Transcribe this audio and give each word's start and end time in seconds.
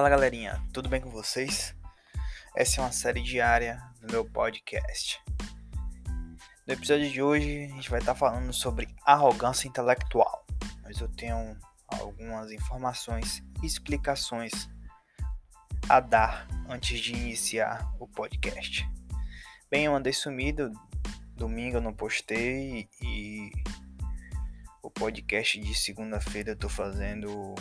Fala 0.00 0.08
galerinha, 0.08 0.58
tudo 0.72 0.88
bem 0.88 0.98
com 0.98 1.10
vocês? 1.10 1.76
Essa 2.56 2.80
é 2.80 2.84
uma 2.84 2.90
série 2.90 3.22
diária 3.22 3.78
do 4.00 4.10
meu 4.10 4.24
podcast. 4.24 5.22
No 6.66 6.72
episódio 6.72 7.10
de 7.10 7.20
hoje, 7.20 7.64
a 7.66 7.74
gente 7.74 7.90
vai 7.90 8.00
estar 8.00 8.14
falando 8.14 8.50
sobre 8.50 8.88
arrogância 9.04 9.68
intelectual, 9.68 10.46
mas 10.82 10.98
eu 11.02 11.08
tenho 11.08 11.54
algumas 11.86 12.50
informações 12.50 13.42
e 13.62 13.66
explicações 13.66 14.70
a 15.86 16.00
dar 16.00 16.48
antes 16.66 16.98
de 16.98 17.12
iniciar 17.12 17.86
o 18.00 18.08
podcast. 18.08 18.88
Bem, 19.70 19.84
eu 19.84 19.94
andei 19.94 20.14
sumido, 20.14 20.72
domingo 21.36 21.76
eu 21.76 21.82
não 21.82 21.92
postei 21.92 22.88
e 23.02 23.50
o 24.82 24.90
podcast 24.90 25.60
de 25.60 25.74
segunda-feira 25.74 26.52
eu 26.52 26.56
tô 26.56 26.70
fazendo 26.70 27.54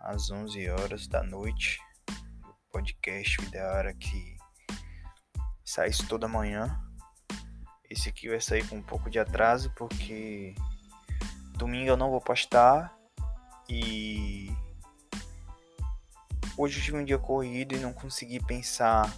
às 0.00 0.30
11 0.30 0.70
horas 0.70 1.08
da 1.08 1.24
noite. 1.24 1.80
Podcast 2.70 3.40
o 3.40 3.44
ideal 3.44 3.76
era 3.76 3.94
que 3.94 4.36
saísse 5.64 6.06
toda 6.06 6.28
manhã. 6.28 6.80
Esse 7.88 8.08
aqui 8.08 8.28
vai 8.28 8.40
sair 8.40 8.66
com 8.68 8.76
um 8.76 8.82
pouco 8.82 9.10
de 9.10 9.18
atraso 9.18 9.72
porque 9.76 10.54
domingo 11.56 11.90
eu 11.90 11.96
não 11.96 12.10
vou 12.10 12.20
postar 12.20 12.96
e 13.68 14.50
hoje 16.56 16.78
eu 16.78 16.84
tive 16.84 16.96
um 16.96 17.04
dia 17.04 17.18
corrido 17.18 17.74
e 17.74 17.80
não 17.80 17.92
consegui 17.92 18.44
pensar 18.44 19.12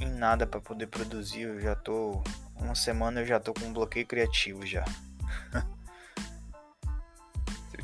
em 0.00 0.10
nada 0.10 0.46
para 0.46 0.60
poder 0.60 0.86
produzir. 0.86 1.42
Eu 1.42 1.60
já 1.60 1.74
tô 1.74 2.22
uma 2.54 2.74
semana 2.74 3.20
eu 3.20 3.26
já 3.26 3.40
tô 3.40 3.52
com 3.52 3.66
um 3.66 3.72
bloqueio 3.72 4.06
criativo 4.06 4.64
já. 4.64 4.84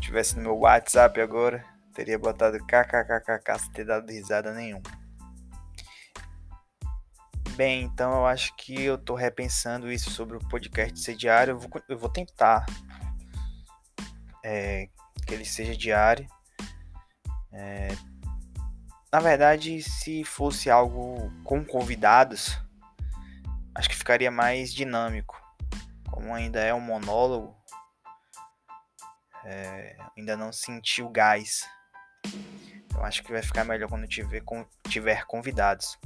tivesse 0.06 0.36
no 0.36 0.42
meu 0.42 0.56
WhatsApp 0.58 1.20
agora, 1.20 1.64
teria 1.97 2.19
botado 2.19 2.58
kkkk 2.66 3.58
sem 3.58 3.72
ter 3.72 3.86
dado 3.86 4.12
risada 4.12 4.52
nenhuma. 4.52 4.83
Bem, 7.56 7.84
então 7.84 8.12
eu 8.12 8.27
acho 8.27 8.55
que 8.55 8.83
eu 8.83 8.98
tô 8.98 9.14
repensando 9.14 9.91
isso 9.91 10.11
sobre 10.11 10.36
o 10.36 10.48
podcast 10.48 11.00
ser 11.00 11.16
diário. 11.16 11.53
Eu 11.53 11.58
vou, 11.58 11.70
eu 11.88 11.98
vou 11.98 12.11
tentar 12.11 12.66
é, 14.44 14.91
que 15.27 15.33
ele 15.33 15.47
seja 15.47 15.75
diário. 15.75 16.28
É, 17.50 17.88
na 19.10 19.19
verdade, 19.19 19.83
se 19.83 20.22
fosse 20.22 20.69
algo 20.69 21.33
com 21.42 21.64
convidados, 21.64 22.60
acho 23.75 23.88
que 23.88 23.97
ficaria 23.97 24.31
mais 24.31 24.70
dinâmico. 24.70 25.41
Como 26.10 26.34
ainda 26.34 26.60
é 26.60 26.75
um 26.75 26.81
monólogo, 26.81 27.56
é, 29.47 29.97
ainda 30.14 30.36
não 30.36 30.53
senti 30.53 31.03
o 31.03 31.08
gás. 31.08 31.64
Eu 32.94 33.05
acho 33.05 33.22
que 33.22 33.32
vai 33.32 33.42
ficar 33.42 33.64
melhor 33.64 33.88
quando 33.88 34.06
tiver, 34.06 34.42
tiver 34.88 35.27
convidados. 35.27 35.98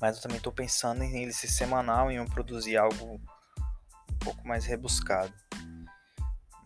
Mas 0.00 0.16
eu 0.16 0.22
também 0.22 0.38
estou 0.38 0.52
pensando 0.52 1.02
em 1.02 1.22
ele 1.22 1.32
ser 1.32 1.48
semanal 1.48 2.10
e 2.10 2.16
eu 2.16 2.24
produzir 2.26 2.76
algo 2.76 3.14
um 3.14 4.18
pouco 4.18 4.46
mais 4.46 4.64
rebuscado. 4.64 5.32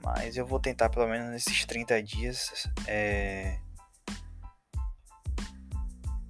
Mas 0.02 0.36
eu 0.36 0.46
vou 0.46 0.60
tentar 0.60 0.88
pelo 0.88 1.08
menos 1.08 1.30
nesses 1.30 1.64
30 1.64 2.02
dias 2.02 2.68
é, 2.86 3.58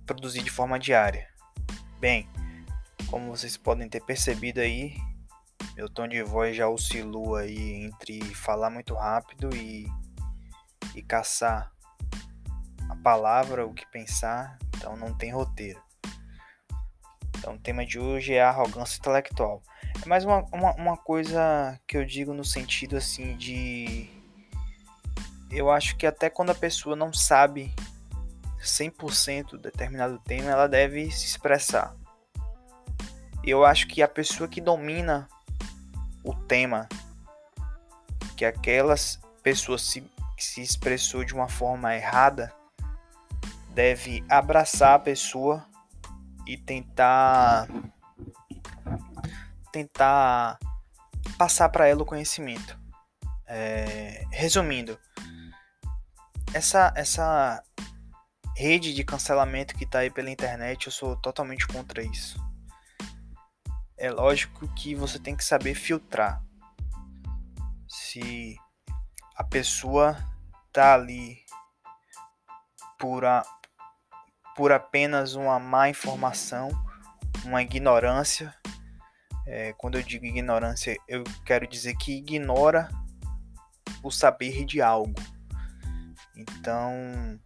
produzir 0.07 0.43
de 0.43 0.51
forma 0.51 0.79
diária. 0.79 1.29
Bem, 1.99 2.29
como 3.09 3.35
vocês 3.35 3.57
podem 3.57 3.89
ter 3.89 4.03
percebido 4.03 4.61
aí, 4.61 4.97
meu 5.75 5.89
tom 5.89 6.07
de 6.07 6.23
voz 6.23 6.57
já 6.57 6.69
oscilou 6.69 7.37
aí 7.37 7.85
entre 7.85 8.23
falar 8.35 8.71
muito 8.71 8.95
rápido 8.95 9.55
e, 9.57 9.87
e 10.95 11.03
caçar 11.03 11.73
a 12.89 12.97
palavra, 12.97 13.67
o 13.67 13.73
que 13.75 13.87
pensar, 13.87 14.59
então 14.77 14.97
não 14.97 15.15
tem 15.15 15.33
roteiro. 15.33 15.83
Então 17.39 17.55
o 17.55 17.59
tema 17.59 17.85
de 17.85 17.99
hoje 17.99 18.35
é 18.35 18.43
a 18.43 18.49
arrogância 18.49 18.99
intelectual. 18.99 19.63
É 20.03 20.09
mais 20.09 20.25
uma, 20.25 20.45
uma, 20.53 20.73
uma 20.75 20.97
coisa 20.97 21.79
que 21.87 21.97
eu 21.97 22.05
digo 22.05 22.33
no 22.33 22.45
sentido 22.45 22.97
assim 22.97 23.37
de. 23.37 24.09
Eu 25.51 25.71
acho 25.71 25.97
que 25.97 26.07
até 26.07 26.31
quando 26.31 26.51
a 26.51 26.55
pessoa 26.55 26.97
não 26.97 27.13
sabe 27.13 27.73
100% 28.61 29.61
determinado 29.61 30.19
tema, 30.19 30.51
ela 30.51 30.67
deve 30.67 31.11
se 31.11 31.27
expressar. 31.27 31.95
Eu 33.45 33.65
acho 33.65 33.87
que 33.89 34.03
a 34.03 34.09
pessoa 34.09 34.49
que 34.49 34.61
domina 34.61 35.29
o 36.25 36.35
tema 36.35 36.89
que 38.37 38.45
aquelas 38.45 39.21
pessoas 39.43 39.83
se, 39.83 40.03
se 40.39 40.63
expressou 40.63 41.25
de 41.25 41.35
uma 41.35 41.49
forma 41.49 41.95
errada 41.95 42.53
deve 43.75 44.25
abraçar 44.29 44.95
a 44.95 44.99
pessoa 44.99 45.67
e 46.47 46.57
tentar 46.57 47.69
tentar 49.73 50.59
passar 51.37 51.69
para 51.69 51.89
ela 51.89 52.03
o 52.03 52.07
conhecimento. 52.07 52.79
É, 53.47 54.25
resumindo, 54.31 54.99
essa 56.53 56.93
essa 56.97 57.63
rede 58.57 58.95
de 58.95 59.05
cancelamento 59.05 59.75
que 59.75 59.85
está 59.85 59.99
aí 60.01 60.11
pela 60.11 60.31
internet, 60.31 60.87
eu 60.87 60.93
sou 60.93 61.17
totalmente 61.17 61.67
contra 61.67 62.03
isso 62.03 62.39
é 63.97 64.11
lógico 64.11 64.69
que 64.75 64.95
você 64.95 65.19
tem 65.19 65.37
que 65.37 65.45
saber 65.45 65.75
filtrar. 65.75 66.43
Se 67.89 68.57
a 69.37 69.45
pessoa 69.45 70.17
tá 70.73 70.95
ali 70.95 71.39
por, 72.99 73.25
a, 73.25 73.43
por 74.57 74.73
apenas 74.73 75.35
uma 75.35 75.59
má 75.59 75.89
informação, 75.89 76.69
uma 77.45 77.63
ignorância. 77.63 78.55
É, 79.47 79.73
quando 79.75 79.99
eu 79.99 80.03
digo 80.03 80.25
ignorância, 80.25 80.97
eu 81.07 81.23
quero 81.45 81.67
dizer 81.67 81.97
que 81.97 82.17
ignora 82.17 82.89
o 84.03 84.11
saber 84.11 84.65
de 84.65 84.81
algo. 84.81 85.15
Então, 86.37 87.39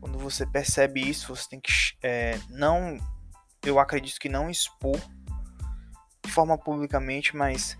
quando 0.00 0.18
você 0.18 0.46
percebe 0.46 1.00
isso, 1.00 1.34
você 1.34 1.48
tem 1.48 1.60
que 1.60 1.72
é, 2.02 2.38
não, 2.48 2.98
eu 3.62 3.78
acredito 3.78 4.20
que 4.20 4.28
não 4.28 4.50
expor 4.50 4.98
forma 6.28 6.56
publicamente, 6.56 7.36
mas 7.36 7.76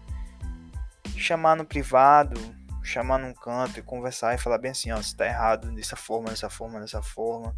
chamar 1.17 1.57
no 1.57 1.65
privado, 1.65 2.41
chamar 2.83 3.19
num 3.19 3.35
canto 3.35 3.79
e 3.79 3.83
conversar 3.83 4.35
e 4.35 4.39
falar 4.39 4.59
bem 4.59 4.71
assim, 4.71 4.91
ó, 4.91 4.97
você 4.97 5.15
tá 5.15 5.27
errado 5.27 5.71
dessa 5.73 5.97
forma, 5.97 6.31
dessa 6.31 6.49
forma, 6.49 6.81
dessa 6.81 7.03
forma. 7.03 7.55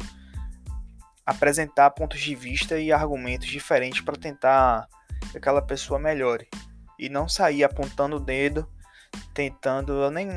Apresentar 1.31 1.89
pontos 1.91 2.19
de 2.19 2.35
vista 2.35 2.77
e 2.77 2.91
argumentos 2.91 3.47
diferentes 3.47 4.01
para 4.01 4.17
tentar 4.17 4.87
que 5.31 5.37
aquela 5.37 5.61
pessoa 5.61 5.99
melhore. 5.99 6.47
E 6.99 7.07
não 7.07 7.27
sair 7.27 7.63
apontando 7.63 8.17
o 8.17 8.19
dedo, 8.19 8.67
tentando. 9.33 9.93
Eu 9.93 10.11
nem 10.11 10.29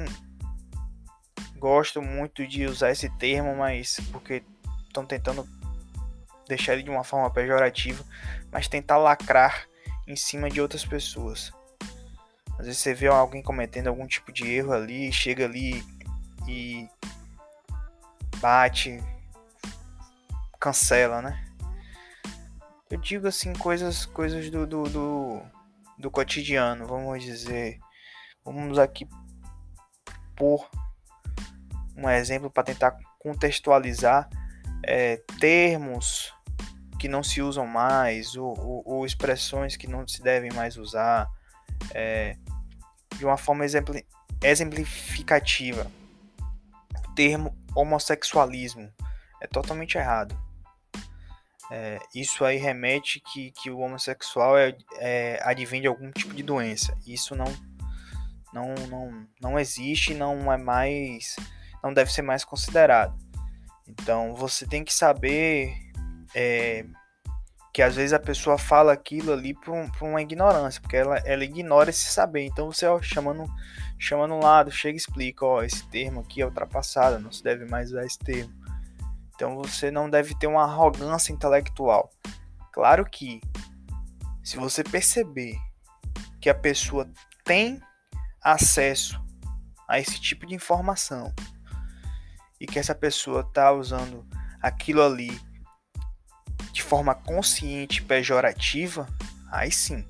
gosto 1.59 2.00
muito 2.00 2.47
de 2.47 2.65
usar 2.66 2.91
esse 2.91 3.10
termo, 3.19 3.56
mas 3.56 3.99
porque 4.12 4.44
estão 4.87 5.04
tentando 5.04 5.47
deixar 6.47 6.75
ele 6.75 6.83
de 6.83 6.91
uma 6.91 7.03
forma 7.03 7.31
pejorativa, 7.31 8.04
mas 8.53 8.69
tentar 8.69 8.99
lacrar 8.99 9.66
em 10.06 10.15
cima 10.15 10.49
de 10.49 10.60
outras 10.60 10.84
pessoas. 10.84 11.53
Às 12.59 12.66
vezes 12.66 12.81
você 12.81 12.94
vê 12.94 13.09
alguém 13.09 13.43
cometendo 13.43 13.88
algum 13.88 14.06
tipo 14.06 14.33
de 14.33 14.49
erro 14.49 14.72
ali, 14.72 15.12
chega 15.12 15.44
ali 15.44 15.83
e 16.47 16.88
bate, 18.38 19.03
cancela, 20.65 21.21
né? 21.21 21.45
Eu 22.91 22.97
digo 22.97 23.29
assim 23.29 23.53
coisas, 23.53 24.07
coisas 24.07 24.49
do, 24.49 24.67
do, 24.67 24.85
do, 24.85 25.43
do 25.99 26.11
cotidiano, 26.11 26.87
vamos 26.87 27.22
dizer. 27.22 27.78
Vamos 28.43 28.78
aqui 28.78 29.07
por 30.34 30.66
um 31.95 32.09
exemplo 32.09 32.51
para 32.51 32.63
tentar 32.63 32.97
contextualizar 33.19 34.27
é, 34.87 35.19
termos 35.39 36.33
que 36.99 37.09
não 37.09 37.22
se 37.22 37.43
usam 37.43 37.67
mais, 37.67 38.34
ou, 38.34 38.59
ou, 38.59 38.83
ou 38.87 39.07
expressões 39.07 39.77
que 39.77 39.87
não 39.87 40.09
se 40.09 40.22
devem 40.22 40.51
mais 40.53 40.78
usar, 40.78 41.28
é, 41.95 42.39
de 43.19 43.25
uma 43.27 43.37
forma 43.37 43.67
exempli 43.67 44.07
exemplificativa. 44.43 45.91
O 47.07 47.15
termo 47.15 47.55
homossexualismo 47.75 48.91
é 49.43 49.47
totalmente 49.47 49.99
errado. 49.99 50.44
É, 51.71 51.99
isso 52.15 52.45
aí 52.45 52.57
remete 52.59 53.21
que, 53.21 53.51
que 53.53 53.71
o 53.71 53.78
homossexual 53.78 54.57
é, 54.59 54.77
é, 54.99 55.41
advém 55.43 55.81
de 55.81 55.87
algum 55.87 56.11
tipo 56.11 56.34
de 56.34 56.43
doença. 56.43 56.97
Isso 57.07 57.34
não, 57.34 57.53
não, 58.53 58.75
não, 58.89 59.27
não 59.41 59.59
existe, 59.59 60.15
não 60.15 60.53
é 60.53 60.57
mais, 60.57 61.37
não 61.83 61.93
deve 61.93 62.13
ser 62.13 62.22
mais 62.22 62.45
considerado. 62.45 63.16
Então 63.89 64.34
você 64.34 64.66
tem 64.66 64.84
que 64.84 64.93
saber 64.93 65.75
é, 66.34 66.84
que 67.72 67.83
às 67.83 67.97
vezes 67.97 68.13
a 68.13 68.19
pessoa 68.21 68.57
fala 68.57 68.93
aquilo 68.93 69.33
ali 69.33 69.53
por, 69.53 69.75
por 69.99 70.09
uma 70.09 70.22
ignorância, 70.22 70.81
porque 70.81 70.97
ela, 70.97 71.19
ela 71.25 71.45
ignora 71.45 71.91
esse 71.91 72.05
saber. 72.05 72.43
Então 72.43 72.71
você 72.71 72.87
ó, 72.87 73.03
chamando, 73.03 73.47
chamando 73.99 74.34
um 74.34 74.41
lado, 74.41 74.71
chega 74.71 74.95
e 74.95 74.97
explica, 74.97 75.45
ó, 75.45 75.63
esse 75.63 75.87
termo 75.89 76.21
aqui 76.21 76.41
é 76.41 76.47
ultrapassado, 76.47 77.19
não 77.19 77.33
se 77.33 77.43
deve 77.43 77.65
mais 77.65 77.91
usar 77.91 78.05
esse 78.05 78.19
termo. 78.19 78.64
Então 79.34 79.57
você 79.57 79.91
não 79.91 80.09
deve 80.09 80.34
ter 80.39 80.47
uma 80.47 80.63
arrogância 80.63 81.33
intelectual. 81.33 82.10
Claro 82.72 83.04
que 83.04 83.41
se 84.42 84.57
você 84.57 84.84
perceber 84.84 85.57
que 86.41 86.51
a 86.51 86.54
pessoa 86.54 87.10
tem 87.45 87.81
acesso 88.42 89.22
a 89.89 89.98
esse 89.98 90.21
tipo 90.21 90.47
de 90.47 90.54
informação 90.54 91.33
e 92.60 92.66
que 92.66 92.78
essa 92.78 92.95
pessoa 92.95 93.41
está 93.41 93.72
usando 93.72 94.27
aquilo 94.60 95.03
ali 95.03 95.41
de 96.72 96.83
forma 96.83 97.15
consciente 97.15 98.03
pejorativa, 98.03 99.07
aí 99.51 99.71
sim 99.71 100.07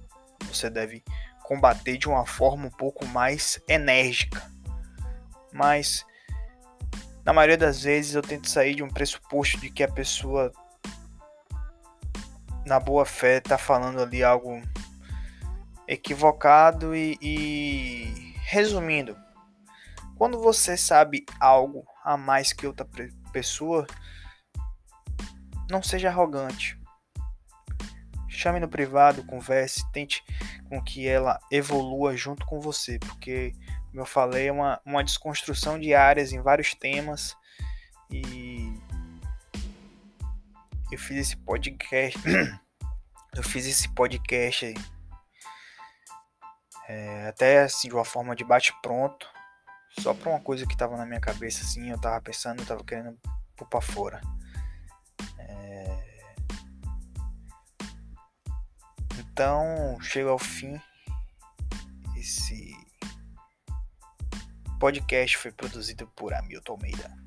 você 0.48 0.68
deve 0.68 1.04
combater 1.44 1.96
de 1.98 2.08
uma 2.08 2.26
forma 2.26 2.66
um 2.66 2.70
pouco 2.70 3.06
mais 3.06 3.60
enérgica. 3.68 4.42
Mas 5.52 6.04
na 7.24 7.32
maioria 7.32 7.56
das 7.56 7.82
vezes 7.82 8.14
eu 8.14 8.22
tento 8.22 8.48
sair 8.48 8.74
de 8.74 8.82
um 8.82 8.88
pressuposto 8.88 9.58
de 9.58 9.70
que 9.70 9.82
a 9.82 9.90
pessoa 9.90 10.52
na 12.66 12.80
boa 12.80 13.04
fé 13.04 13.38
está 13.38 13.58
falando 13.58 14.00
ali 14.00 14.22
algo 14.22 14.60
equivocado 15.86 16.94
e, 16.94 17.18
e, 17.20 18.34
resumindo, 18.46 19.16
quando 20.16 20.40
você 20.40 20.76
sabe 20.76 21.24
algo 21.40 21.84
a 22.02 22.16
mais 22.16 22.52
que 22.52 22.66
outra 22.66 22.86
pessoa, 23.32 23.86
não 25.70 25.82
seja 25.82 26.08
arrogante. 26.08 26.78
Chame 28.28 28.60
no 28.60 28.68
privado, 28.68 29.24
converse, 29.24 29.84
tente 29.92 30.22
com 30.68 30.82
que 30.82 31.06
ela 31.06 31.38
evolua 31.50 32.16
junto 32.16 32.44
com 32.46 32.60
você, 32.60 32.98
porque, 32.98 33.52
como 33.94 34.02
eu 34.02 34.06
falei, 34.06 34.48
é 34.48 34.52
uma, 34.52 34.80
uma 34.84 35.04
desconstrução 35.04 35.78
de 35.78 35.94
áreas 35.94 36.32
em 36.32 36.42
vários 36.42 36.74
temas 36.74 37.36
e 38.10 38.76
eu 40.90 40.98
fiz 40.98 41.16
esse 41.16 41.36
podcast. 41.36 42.18
eu 43.36 43.42
fiz 43.44 43.66
esse 43.66 43.88
podcast 43.94 44.74
é, 46.88 47.28
até 47.28 47.62
assim 47.62 47.86
de 47.86 47.94
uma 47.94 48.04
forma 48.04 48.34
de 48.34 48.42
bate 48.42 48.74
pronto, 48.82 49.28
só 50.00 50.12
para 50.12 50.30
uma 50.30 50.40
coisa 50.40 50.66
que 50.66 50.76
tava 50.76 50.96
na 50.96 51.06
minha 51.06 51.20
cabeça 51.20 51.62
assim, 51.62 51.88
eu 51.88 52.00
tava 52.00 52.20
pensando, 52.20 52.62
eu 52.62 52.66
tava 52.66 52.82
querendo 52.82 53.16
pôr 53.56 53.68
pra 53.68 53.80
fora. 53.80 54.20
Então, 59.20 60.00
chega 60.00 60.30
ao 60.30 60.38
fim. 60.38 60.80
Esse 62.16 62.73
podcast 64.84 65.38
foi 65.38 65.50
produzido 65.50 66.06
por 66.08 66.34
Hamilton 66.34 66.74
Almeida. 66.74 67.23